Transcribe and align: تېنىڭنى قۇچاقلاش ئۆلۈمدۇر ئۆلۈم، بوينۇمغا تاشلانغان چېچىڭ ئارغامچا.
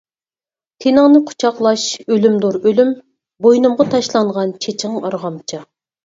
تېنىڭنى 0.83 1.19
قۇچاقلاش 1.25 1.83
ئۆلۈمدۇر 2.15 2.57
ئۆلۈم، 2.69 2.93
بوينۇمغا 3.47 3.87
تاشلانغان 3.91 4.55
چېچىڭ 4.67 4.97
ئارغامچا. 5.03 5.61